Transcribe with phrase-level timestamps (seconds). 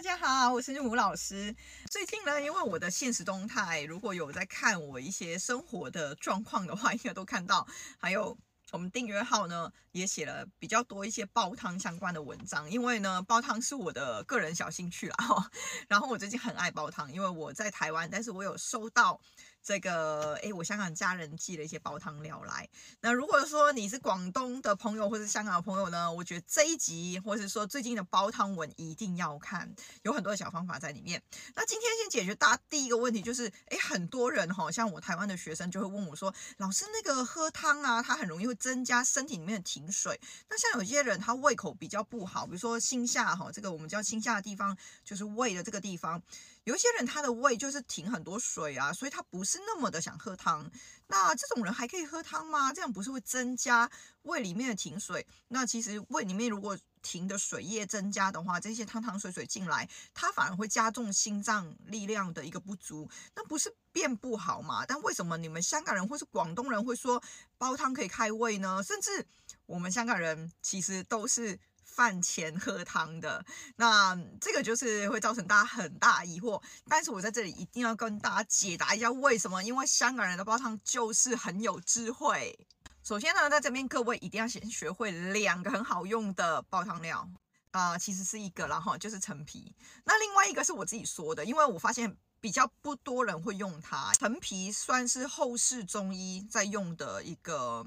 [0.00, 1.54] 大家好，我是吴老师。
[1.90, 8.34] 最近呢，因为我的现实动态，如果有在看我一些生活的状况的话，应该都看到，还有。
[8.72, 15.50] 我们订阅号呢也写了比较多一些煲汤相关的文章，因为呢煲汤是我的个人小兴趣啦哈。
[15.88, 19.20] 然后我最近很爱煲汤，因为我在台湾，但是我有收到
[19.62, 22.68] 这个诶，我香港家人寄了一些煲汤料来。
[23.00, 31.20] 那如果说你是广东的朋友或是香港的朋友呢，我觉得这一集或是说最近的煲汤文一定要看，有很多的小方法在里面。
[31.56, 38.54] 那今天先解决大家第一个问题，就是诶，很多人哈，像我台湾的学生就会问我说，老师那个喝汤啊，他很容易会。
[38.60, 40.20] 增加身体里面的停水。
[40.50, 46.22] 那像有些人他胃口比较不好，比如说心下哈，这个我们叫心下的地方就是胃的这个地方。
[46.64, 50.70] 有一些人他的胃就是停很多水啊，所以他不是是那么的想喝汤。
[51.08, 52.72] 那这种人还可以喝汤吗？
[52.72, 53.90] 这样不是会增加
[54.22, 55.26] 胃里面的停水？
[55.48, 63.10] 那其实胃里面如果停的水液增加的话，这些汤汤水水进来，它反而会加重心脏力量的一个不足。
[63.34, 64.86] 那不是变不好吗？
[64.86, 67.20] 但为什么你们香港人或是广东人会说
[67.58, 68.80] 煲汤可以开胃呢？
[68.82, 69.26] 甚至
[69.66, 71.58] 我们香港人其实都是。
[72.00, 73.44] 饭前喝汤的，
[73.76, 76.58] 那这个就是会造成大家很大疑惑。
[76.88, 79.62] 但是我在这里一定要跟大家解答一下为什么？
[79.62, 82.58] 因为香港人的煲汤就是很有智慧。
[83.02, 87.28] 首先呢，在这边各位一定要先学会两个很好用的煲汤料
[87.72, 89.76] 啊、其实是一个然后，就是陈皮。
[90.04, 92.16] 那另外一个是我自己说的，因为我发现。
[92.40, 97.84] 比较不多人会用它，陈皮算是后世中医在用的一个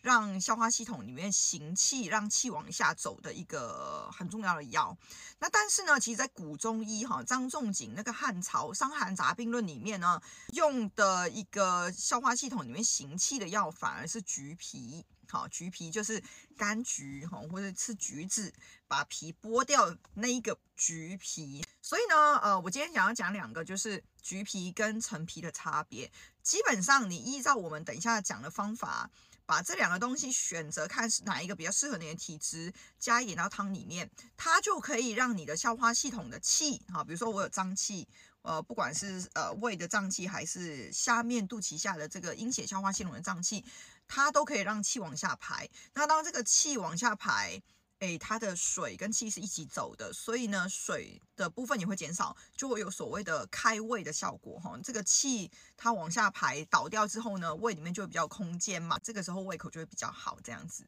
[0.00, 4.96] 让消化系统里面行气、让气往下走的一个很重要的药。
[5.38, 10.20] 那但是呢，其实，在古中医哈，张仲景那个汉朝《伤寒杂病论》里面呢，
[10.52, 15.04] 用的一个消化系统里面行气的药，反而是橘皮。
[15.28, 16.22] 好，橘皮就是
[16.58, 18.52] 柑橘哈，或者吃橘子，
[18.86, 21.64] 把皮剥掉那一个橘皮。
[21.80, 26.10] 所以呢，呃，我今天想要讲两个，就是橘皮跟陈皮的差别。
[26.42, 29.10] 基本上，你依照我们等一下讲的方法，
[29.46, 38.06] 把这两个东西选择看是哪一个比较适合你的体质，加一点到汤里面，它就可以让你的消化系统的气，哈，比如说我有胀气。
[38.42, 43.64] 呃，不管是呃胃的胀气，还是下面肚脐下的这个阴血消化系统的胀气，
[44.06, 45.68] 它都可以让气往下排。
[45.94, 47.62] 那当这个气往下排，
[48.00, 54.76] 诶，它的水跟气是一起走的，所以呢，水的部分也会减少，就会有所谓的开胃的效果哈。
[54.82, 60.84] 这个气它往下排倒掉之后呢，胃里面就会比较空间嘛，这个时候胃口就会比较好，这样子。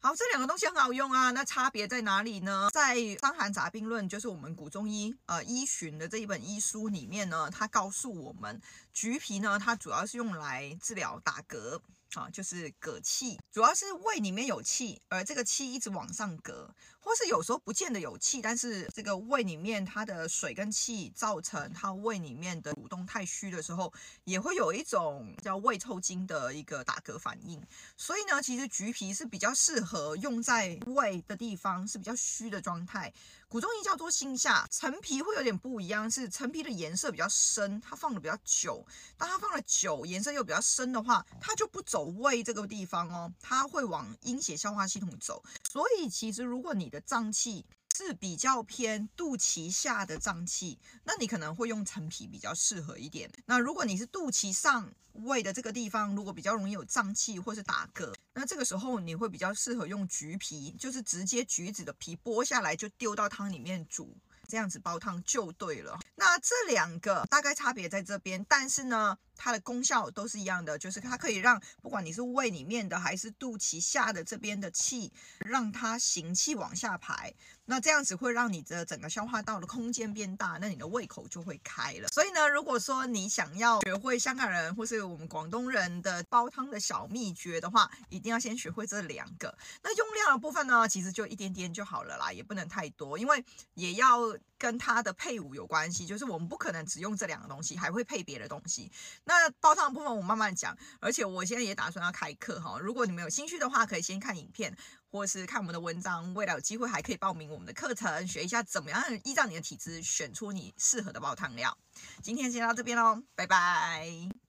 [0.00, 1.32] 好，这两个东西很好用啊。
[1.32, 2.68] 那差别在哪里呢？
[2.72, 11.80] 在《伤寒杂病论》，就是我们古中医呃医寻的这一本医书里面呢，它告诉我们，橘皮呢，它主要是用来治疗打嗝。
[12.14, 16.68] 啊，就是嗝气，主要是胃里面有气，而这个气一直往上嗝，
[17.00, 23.92] 或是有时候不见得有气，但是这个胃里面它的水跟气造成它胃里面的蠕动太虚的时候，
[24.24, 27.62] 也会有一种叫胃抽筋的一个打嗝反应。
[27.96, 33.12] 所以呢，其实橘皮是比较适合用在胃的地方，是比较虚的状态。
[33.50, 38.86] 古中医叫做心下，陈皮会有点不一样，是陈皮的颜色比较深，它放的比较久。
[39.16, 45.42] 当它放了久，颜色又比较深的话，它就不走胃这个地方哦，它会往阴血消化系统走。
[45.70, 47.64] 所以其实如果你的脏器
[47.96, 53.30] 是比较偏肚脐下的脏器，那你可能会用陈皮比较适合一点。
[53.46, 54.92] 那如果你是肚脐上
[55.24, 64.16] 位的这个地方，如果比较容易有胀气或是打嗝，那这个时候你会比较适合用橘皮，就是直接橘子的皮剥下来就丢到汤里面煮，
[64.46, 65.98] 这样子煲汤就对了。
[66.14, 77.34] 那这两个大概差别在这边，但是呢，它的功效都是一样的，就是它可以让不管你是胃里面的还是肚脐下的这边的气，让它行气往下排。
[77.70, 82.08] 那这样子会让你的整个消化道的空间变大，那你的胃口就会开了。
[82.08, 89.56] 所以呢，如果说你想要学会香港人或是我们广东人的煲汤的小秘诀的话，一定要先学会这两个。
[89.82, 93.44] 那用量的部分呢，其实就一点点就好了啦，也不能太多，因为
[93.74, 94.18] 也要
[94.56, 96.06] 跟它的配伍有关系。
[96.06, 98.90] 就是我们不可能只用这两个东西，还会配别的东西。
[99.24, 102.78] 那煲汤的部分我慢慢讲，而且我现在也打算要开课哈。
[102.78, 104.76] 如果你们有兴趣的话，可以先看影片，
[105.10, 106.32] 或是看我们的文章。
[106.34, 111.76] 未来有机会还可以报名我们的课程，学一下怎么样依照你的体质选出你适合的煲汤料。
[112.22, 114.47] 今天先到这边喽，拜拜。